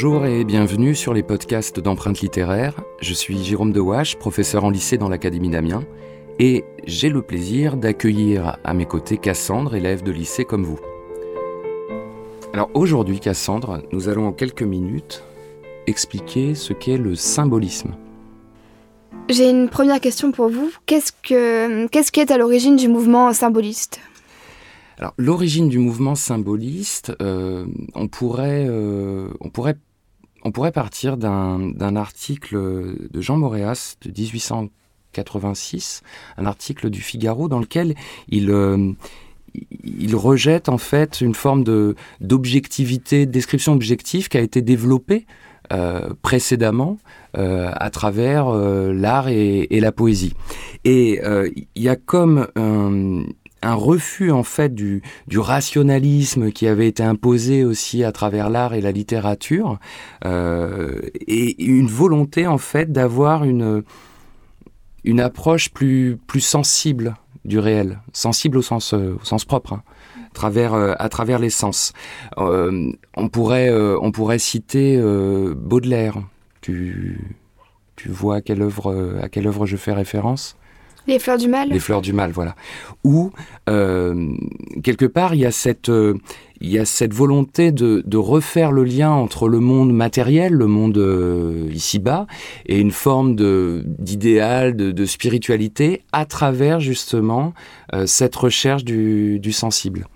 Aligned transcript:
Bonjour 0.00 0.26
et 0.26 0.44
bienvenue 0.44 0.94
sur 0.94 1.12
les 1.12 1.24
podcasts 1.24 1.80
d'empreintes 1.80 2.20
littéraires. 2.20 2.84
Je 3.00 3.12
suis 3.12 3.42
Jérôme 3.42 3.72
Dewache, 3.72 4.16
professeur 4.16 4.62
en 4.62 4.70
lycée 4.70 4.96
dans 4.96 5.08
l'Académie 5.08 5.50
d'Amiens, 5.50 5.82
et 6.38 6.64
j'ai 6.86 7.08
le 7.08 7.20
plaisir 7.20 7.76
d'accueillir 7.76 8.58
à 8.62 8.74
mes 8.74 8.86
côtés 8.86 9.18
Cassandre, 9.18 9.74
élève 9.74 10.04
de 10.04 10.12
lycée 10.12 10.44
comme 10.44 10.62
vous. 10.62 10.78
Alors 12.52 12.70
aujourd'hui, 12.74 13.18
Cassandre, 13.18 13.82
nous 13.90 14.08
allons 14.08 14.28
en 14.28 14.32
quelques 14.32 14.62
minutes 14.62 15.24
expliquer 15.88 16.54
ce 16.54 16.72
qu'est 16.72 16.96
le 16.96 17.16
symbolisme. 17.16 17.96
J'ai 19.28 19.50
une 19.50 19.68
première 19.68 20.00
question 20.00 20.30
pour 20.30 20.48
vous. 20.48 20.70
Qu'est-ce, 20.86 21.10
que, 21.10 21.88
qu'est-ce 21.88 22.12
qui 22.12 22.20
est 22.20 22.30
à 22.30 22.38
l'origine 22.38 22.76
du 22.76 22.86
mouvement 22.86 23.32
symboliste? 23.32 23.98
Alors, 24.98 25.14
l'origine 25.16 25.68
du 25.68 25.78
mouvement 25.78 26.16
symboliste, 26.16 27.12
euh, 27.22 27.66
on, 27.94 28.08
pourrait, 28.08 28.66
euh, 28.68 29.28
on, 29.40 29.48
pourrait, 29.48 29.76
on 30.48 30.50
pourrait 30.50 30.72
partir 30.72 31.18
d'un 31.18 31.96
article 31.96 32.56
de 32.56 33.20
Jean 33.20 33.36
Moréas 33.36 33.96
de 34.00 34.08
1886, 34.08 36.00
un 36.38 36.46
article 36.46 36.88
du 36.88 37.02
Figaro 37.02 37.48
dans 37.48 37.58
lequel 37.58 37.94
il, 38.30 38.50
euh, 38.50 38.92
rejette 40.14 40.70
en 40.70 40.78
fait 40.78 41.20
une 41.20 41.34
forme 41.34 41.64
d'objectivité, 42.22 43.26
de 43.26 43.30
description 43.30 43.74
objective 43.74 44.30
qui 44.30 44.38
a 44.38 44.40
été 44.40 44.62
développée 44.62 45.26
précédemment 46.22 46.96
à 47.34 47.90
travers 47.90 48.48
l'art 48.50 49.28
et, 49.28 49.66
et, 49.68 49.80
la 49.80 49.92
poésie. 49.92 50.32
Et 50.86 51.20
il 51.74 51.82
y 51.82 51.90
a 51.90 51.96
comme 51.96 52.46
un, 53.62 53.74
refus 53.74 54.30
en 54.30 54.42
fait 54.42 54.74
du, 54.74 55.02
du, 55.26 55.38
rationalisme 55.38 56.50
qui 56.50 56.66
avait 56.66 56.88
été 56.88 57.02
imposé 57.02 57.64
aussi 57.64 58.04
à 58.04 58.12
travers 58.12 58.50
l'art 58.50 58.74
et 58.74 58.80
la 58.80 58.92
littérature 58.92 59.78
euh, 60.24 61.00
et 61.26 61.62
une 61.64 61.88
volonté 61.88 62.46
en 62.46 62.58
fait 62.58 62.92
d'avoir 62.92 63.44
une 63.44 63.82
une 65.04 65.20
approche 65.20 65.70
plus 65.70 66.18
plus 66.26 66.40
sensible 66.40 67.16
du 67.44 67.58
réel, 67.58 68.00
sensible 68.12 68.58
au 68.58 68.62
sens 68.62 68.94
euh, 68.94 69.16
au 69.20 69.24
sens 69.24 69.44
propre. 69.44 69.74
Hein, 69.74 69.82
à 70.26 70.34
travers 70.34 70.74
euh, 70.74 70.94
à 70.98 71.08
travers 71.08 71.38
les 71.38 71.50
sens. 71.50 71.92
On 72.36 73.28
pourrait 73.32 73.70
on 73.72 74.12
pourrait 74.12 74.38
citer 74.38 75.00
Baudelaire. 75.56 76.16
Tu 76.60 77.20
tu 77.96 78.08
vois 78.10 78.36
à 78.36 78.40
quelle 78.40 78.62
œuvre 78.62 79.18
à 79.22 79.28
quelle 79.28 79.46
œuvre 79.46 79.66
je 79.66 79.76
fais 79.76 79.92
référence? 79.92 80.56
Les 81.06 81.18
fleurs 81.18 81.38
du 81.38 81.48
mal 81.48 81.68
Les 81.70 81.80
fleurs 81.80 82.02
du 82.02 82.12
mal, 82.12 82.32
voilà. 82.32 82.54
Où, 83.04 83.30
euh, 83.68 84.28
quelque 84.82 85.06
part, 85.06 85.34
il 85.34 85.40
y 85.40 85.46
a 85.46 85.50
cette, 85.50 85.88
euh, 85.88 86.14
il 86.60 86.70
y 86.70 86.78
a 86.78 86.84
cette 86.84 87.14
volonté 87.14 87.72
de, 87.72 88.02
de, 88.04 88.16
refaire 88.16 88.72
le 88.72 88.84
lien 88.84 89.10
entre 89.10 89.48
le 89.48 89.60
monde 89.60 89.92
matériel, 89.92 90.52
le 90.52 90.66
monde 90.66 90.98
euh, 90.98 91.68
ici-bas, 91.72 92.26
et 92.66 92.78
une 92.78 92.90
forme 92.90 93.36
d'idéal, 93.98 94.76
de, 94.76 94.90
de, 94.90 95.06
spiritualité, 95.06 96.02
à 96.12 96.26
travers 96.26 96.80
justement 96.80 97.54
cette 98.04 98.36
recherche 98.36 98.84
du, 98.84 99.38
du 99.40 99.52
sensible. 99.52 100.08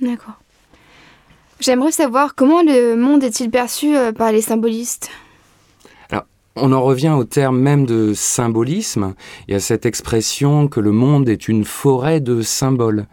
D'accord. 0.00 0.34
J'aimerais 1.60 1.92
savoir 1.92 2.34
comment 2.34 2.60
le 2.62 2.96
monde 2.96 3.24
est-il 3.24 3.50
perçu 3.50 3.94
par 4.14 4.30
les 4.30 4.42
symbolistes? 4.42 5.08
On 6.56 6.72
en 6.72 6.82
revient 6.82 7.14
au 7.16 7.24
terme 7.24 7.58
même 7.58 7.86
de 7.86 8.12
symbolisme. 8.14 9.14
Y 9.48 9.54
a 9.54 9.60
cette 9.60 9.86
expression 9.86 10.68
que 10.68 10.80
le 10.80 10.92
monde 10.92 11.28
est 11.28 11.48
une 11.48 11.64
forêt 11.64 12.20
de 12.20 12.42
symboles. 12.42 13.06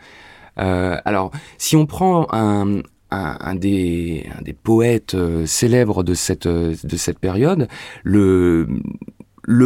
Euh, 0.60 0.98
alors, 1.06 1.32
si 1.58 1.76
on 1.76 1.86
prend 1.86 2.28
un, 2.32 2.82
des, 3.56 4.26
poètes 4.64 5.16
euh, 5.16 5.46
célèbres 5.46 6.04
de 6.04 6.14
cette, 6.14 6.50
cette 6.98 7.20
période, 7.20 7.68
le, 8.04 8.68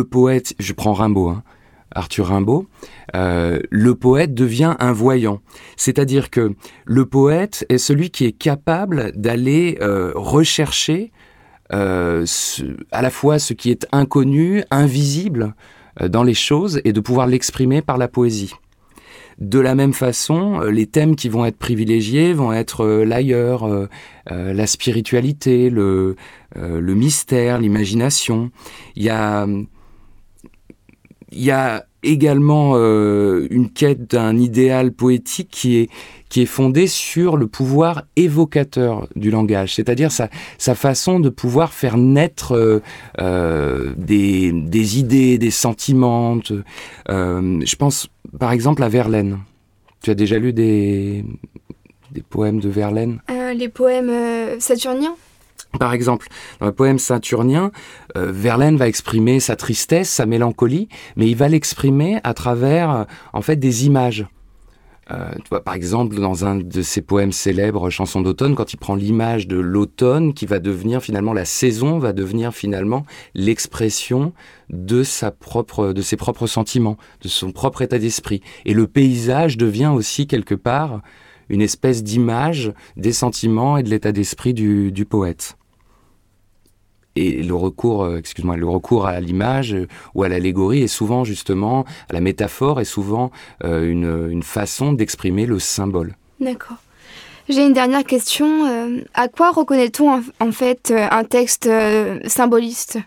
poète, 0.10 0.54
je 0.60 0.74
prends 0.74 0.94
Rimbaud, 0.94 1.30
hein, 1.30 1.44
Arthur 1.96 2.28
Rimbaud, 2.28 2.68
euh, 3.16 3.60
le 3.70 3.96
poète 3.96 4.34
devient 4.34 4.76
un 4.80 4.92
voyant. 4.92 5.40
C'est-à-dire 5.78 6.30
que 6.30 6.54
le 6.86 7.06
poète 7.06 7.66
est 7.70 7.78
celui 7.78 8.10
qui 8.10 8.26
est 8.26 8.34
capable 8.34 9.12
d'aller 9.16 9.78
euh, 9.82 10.12
rechercher 10.16 11.12
euh, 11.12 11.26
ce, 11.72 12.64
à 12.92 13.02
la 13.02 13.10
fois 13.10 13.40
ce 13.40 13.54
qui 13.54 13.72
est 13.72 13.88
inconnu, 13.92 14.64
invisible 14.72 15.56
euh, 16.02 16.08
dans 16.10 16.24
les 16.24 16.34
choses 16.34 16.82
et 16.84 16.94
de 16.94 17.00
pouvoir 17.00 17.28
l'exprimer 17.28 17.82
par 17.82 17.98
la 17.98 18.08
poésie. 18.08 18.54
De 19.40 19.60
la 19.60 19.76
même 19.76 19.94
façon, 19.94 20.62
euh, 20.62 20.72
les 20.72 20.86
thèmes 20.88 21.16
qui 21.18 21.28
vont 21.28 21.46
être 21.46 21.58
privilégiés 21.58 22.32
vont 22.34 22.54
être 22.54 22.86
euh, 22.86 23.04
l'ailleurs, 23.04 23.66
euh, 23.66 23.88
la 24.28 24.66
spiritualité, 24.66 25.70
le, 25.70 26.16
mystère, 26.56 27.60
l'imagination. 27.60 28.50
Il 28.96 29.04
y 29.04 29.10
a 29.10 29.46
également 32.06 32.74
euh, 32.76 33.48
une 33.50 33.70
quête 33.70 34.10
d'un 34.12 34.38
idéal 34.38 34.92
poétique 34.92 35.50
qui 35.52 35.78
est, 35.78 35.90
qui 36.30 36.42
est 36.42 36.46
fondé 36.46 36.88
sur 36.88 37.38
le 37.38 37.48
pouvoir 37.48 38.04
évocateur 38.16 39.08
du 39.16 39.32
langage, 39.32 39.76
c'est-à-dire 39.76 40.12
sa, 40.12 40.30
sa 40.58 40.76
façon 40.76 41.20
de 41.20 41.30
pouvoir 41.30 41.74
faire 41.74 41.98
naître 41.98 42.54
euh, 42.54 42.80
euh, 43.20 43.94
des, 43.98 44.52
des, 44.52 45.00
idées, 45.00 45.38
des 45.38 45.52
sentiments. 45.52 46.40
Je 47.08 47.76
pense 47.76 48.08
par 48.40 48.52
exemple 48.52 48.84
à 48.84 48.90
Verlaine. 48.90 49.40
Tu 50.02 50.12
as 50.12 50.16
déjà 50.16 50.38
lu 50.38 50.54
des, 50.54 51.26
des 52.12 52.22
poèmes 52.22 52.60
de 52.60 52.70
Verlaine? 52.70 53.20
Les 53.58 53.70
poèmes 53.70 54.12
saturniens? 54.60 55.16
Par 55.80 55.94
exemple, 55.94 56.28
dans 56.60 56.68
le 56.68 56.72
poème 56.72 57.00
Saturnien, 57.00 57.72
euh, 58.18 58.32
Verlaine 58.32 58.78
va 58.78 58.88
exprimer 58.88 59.40
sa 59.40 59.56
tristesse, 59.56 60.10
sa 60.10 60.26
mélancolie, 60.26 60.88
mais 61.16 61.28
il 61.28 61.36
va 61.36 61.48
l'exprimer 61.48 62.20
à 62.24 62.34
travers, 62.34 62.92
euh, 62.92 63.04
en 63.34 63.42
fait, 63.42 63.58
des 63.58 63.86
images. 63.86 64.28
Euh, 65.12 65.32
par 65.64 65.76
exemple, 65.76 66.16
dans 66.16 66.46
un 66.46 66.56
de 66.56 66.82
ses 66.82 67.02
poèmes 67.02 67.32
célèbres, 67.32 67.90
Chanson 67.92 68.22
d'automne, 68.22 68.56
quand 68.56 68.74
il 68.74 68.78
prend 68.78 68.96
l'image 68.96 69.48
de 69.48 69.58
l'automne 69.58 70.34
qui 70.34 70.48
va 70.48 70.60
devenir 70.60 71.02
finalement 71.02 71.34
la 71.34 71.46
saison, 71.46 72.00
va 72.00 72.12
devenir 72.12 72.54
finalement 72.54 73.06
l'expression 73.36 74.34
de 74.70 75.04
sa 75.04 75.30
propre, 75.30 75.94
de 75.94 76.02
ses 76.02 76.18
propres 76.18 76.48
sentiments, 76.48 76.98
de 77.22 77.28
son 77.28 77.52
propre 77.52 77.84
état 77.84 78.00
d'esprit. 78.00 78.42
Et 78.66 78.74
le 78.74 78.88
paysage 78.88 79.58
devient 79.58 79.92
aussi 79.94 80.26
quelque 80.26 80.56
part 80.56 81.02
une 81.50 81.62
espèce 81.62 82.04
d'image 82.04 82.74
des 82.98 83.14
sentiments 83.14 83.78
et 83.78 83.84
de 83.84 83.92
l'état 83.92 84.12
d'esprit 84.12 84.56
du 84.56 85.06
poète 85.08 85.56
et 87.16 87.44
le 87.44 87.56
recours, 87.56 88.04
euh, 88.04 88.18
excuse-moi, 88.18 88.58
le 88.58 88.68
recours 88.68 89.08
à 89.08 89.20
l'image 89.20 89.74
euh, 89.74 89.88
ou 90.14 90.24
à 90.24 90.30
l'allégorie 90.30 90.84
est 90.84 90.88
souvent 90.88 91.24
justement, 91.24 91.86
à 92.10 92.14
la 92.14 92.22
métaphore 92.22 92.82
est 92.82 92.86
souvent 92.86 93.32
euh, 93.64 93.90
une, 93.90 94.30
une, 94.32 94.44
façon 94.44 94.94
d'exprimer 94.94 95.46
le 95.46 95.60
symbole. 95.60 96.16
D'accord. 96.40 96.78
J'ai 97.48 97.66
une 97.66 97.74
dernière 97.74 98.04
question. 98.04 98.68
Euh, 98.68 99.02
à 99.14 99.28
quoi 99.28 99.52
reconnaît-on 99.52 100.10
en, 100.10 100.22
en, 100.40 100.52
fait 100.52 100.92
un 100.92 101.24
texte 101.24 101.68
euh, 101.68 102.20
symboliste? 102.26 103.00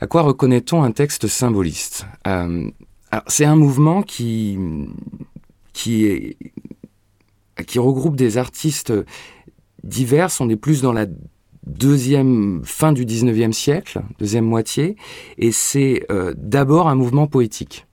À 0.00 0.06
quoi 0.06 0.22
reconnaît-on 0.22 0.82
un 0.82 0.92
texte 0.92 1.26
symboliste? 1.28 2.06
C'est 3.26 3.44
un 3.44 3.56
mouvement 3.56 4.02
qui, 4.02 4.58
qui, 5.74 6.06
est, 6.06 6.36
qui 7.66 7.78
regroupe 7.78 8.16
des 8.16 8.38
artistes 8.38 8.94
divers. 9.84 10.30
On 10.40 10.48
est 10.48 10.56
plus 10.56 10.80
dans 10.80 10.92
la 10.92 11.06
deuxième 11.70 12.62
fin 12.64 12.92
du 12.92 13.04
19e 13.04 13.52
siècle, 13.52 14.02
deuxième 14.18 14.44
moitié, 14.44 14.96
et 15.38 15.52
c'est 15.52 16.04
euh, 16.10 16.34
d'abord 16.36 16.88
un 16.88 16.94
mouvement 16.94 17.26
poétique. 17.26 17.86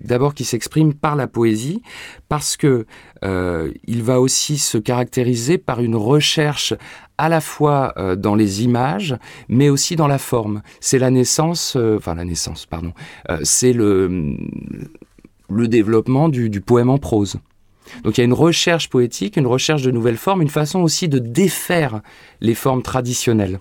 D'abord 0.00 0.34
qui 0.34 0.44
s'exprime 0.44 0.92
par 0.92 1.16
la 1.16 1.26
poésie, 1.26 1.80
parce 2.28 2.56
que 2.56 2.86
euh, 3.24 3.72
il 3.86 4.02
va 4.02 4.20
aussi 4.20 4.58
se 4.58 4.76
caractériser 4.76 5.56
par 5.56 5.80
une 5.80 5.96
recherche 5.96 6.74
à 7.16 7.28
la 7.28 7.40
fois 7.40 7.94
euh, 7.96 8.16
dans 8.16 8.34
les 8.34 8.64
images, 8.64 9.16
mais 9.48 9.70
aussi 9.70 9.96
dans 9.96 10.08
la 10.08 10.18
forme. 10.18 10.62
C'est 10.80 10.98
la 10.98 11.10
naissance, 11.10 11.76
enfin 11.76 12.14
la 12.14 12.24
naissance, 12.24 12.66
pardon, 12.66 12.92
c'est 13.42 13.72
le, 13.72 14.36
développement 15.48 16.28
du 16.28 16.60
poème 16.60 16.90
en 16.90 16.98
prose. 16.98 17.38
Donc 18.02 18.16
il 18.16 18.20
y 18.20 18.22
a 18.22 18.24
une 18.24 18.32
recherche 18.32 18.88
poétique, 18.88 19.36
une 19.36 19.46
recherche 19.46 19.82
de 19.82 19.90
nouvelles 19.90 20.16
formes, 20.16 20.42
une 20.42 20.48
façon 20.48 20.80
aussi 20.80 21.08
de 21.08 21.18
défaire 21.18 22.00
les 22.40 22.54
formes 22.54 22.82
traditionnelles. 22.82 23.60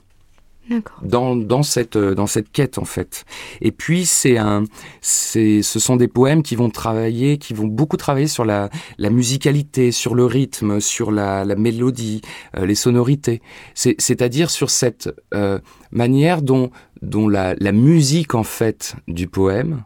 Dans, 1.02 1.36
dans, 1.36 1.62
cette, 1.62 1.98
dans 1.98 2.26
cette 2.26 2.50
quête 2.50 2.78
en 2.78 2.86
fait. 2.86 3.26
Et 3.60 3.74
puis 3.74 4.06
c'est 4.06 4.38
un, 4.38 4.64
c'est, 5.02 5.62
ce 5.62 5.78
sont 5.78 5.98
des 5.98 6.08
poèmes 6.08 6.42
qui 6.42 6.56
vont 6.56 6.70
travailler, 6.70 7.38
qui 7.38 7.54
vont 7.54 7.68
beaucoup 7.68 7.98
travailler 7.98 8.28
sur 8.28 8.46
la, 8.46 8.70
la 8.98 9.10
musicalité, 9.10 9.92
sur 9.92 10.16
le 10.16 10.26
rythme, 10.26 10.80
sur 10.80 11.12
la, 11.12 11.44
la 11.44 11.56
mélodie, 11.56 12.22
euh, 12.58 12.66
les 12.66 12.76
sonorités. 12.76 13.42
C'est, 13.76 13.96
c'est-à-dire 14.00 14.50
sur 14.50 14.70
cette 14.70 15.14
euh, 15.34 15.60
manière 15.92 16.42
dont, 16.42 16.72
dont 17.02 17.28
la, 17.28 17.56
la 17.56 17.74
musique 17.74 18.34
en 18.34 18.44
fait 18.44 18.96
du 19.10 19.28
poème 19.28 19.84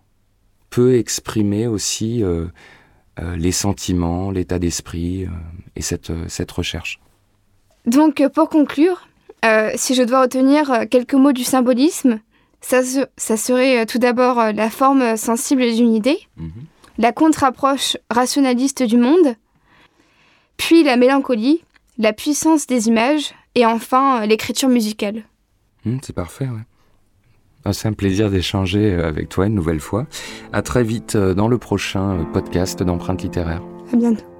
peut 0.69 0.95
exprimer 0.95 1.65
aussi 1.65 2.23
euh, 2.23 2.27
euh, 2.27 2.47
les 3.35 3.51
sentiments, 3.51 4.31
l'état 4.31 4.59
d'esprit 4.59 5.25
euh, 5.25 5.29
et 5.75 5.81
cette, 5.81 6.09
euh, 6.09 6.25
cette 6.27 6.51
recherche. 6.51 6.99
Donc 7.85 8.21
pour 8.33 8.49
conclure, 8.49 9.07
si 9.75 9.95
je 9.95 10.03
dois 10.03 10.23
retenir 10.23 10.89
quelques 10.91 11.13
mots 11.13 11.31
du 11.31 11.45
symbolisme, 11.45 12.19
ça, 12.59 12.83
serait 12.83 13.85
tout 13.85 13.97
d'abord 13.97 14.51
la 14.51 14.69
forme 14.69 15.15
sensible 15.15 15.61
d'une 15.73 15.93
idée, 15.93 16.19
mhm. 16.35 16.51
la 16.97 17.13
contre-approche 17.13 17.95
rationaliste 18.09 18.83
du 18.83 18.97
monde, 18.97 19.35
puis 20.57 20.83
la 20.83 20.97
mélancolie, 20.97 21.61
la 21.97 22.11
puissance 22.11 22.67
des 22.67 22.89
images 22.89 23.33
et 23.55 23.65
enfin 23.65 24.25
l'écriture 24.25 24.67
musicale. 24.67 25.23
Hmm, 25.85 25.99
c'est 26.03 26.13
parfait, 26.13 26.45
ouais. 26.45 26.65
C'est 27.73 27.87
un 27.87 27.93
plaisir 27.93 28.29
d'échanger 28.29 28.93
euh, 28.93 29.07
avec 29.07 29.29
toi 29.29 29.47
une 29.47 29.55
nouvelle 29.55 29.79
fois. 29.79 30.07
À 30.53 30.61
très 30.61 30.83
vite 30.83 31.15
euh, 31.15 31.33
dans 31.33 31.47
le 31.47 31.57
prochain 31.57 32.19
euh, 32.19 32.23
podcast 32.33 32.83
d'empreinte 32.83 33.23
littéraire. 33.23 33.61
À 33.93 33.95
bientôt. 33.95 34.36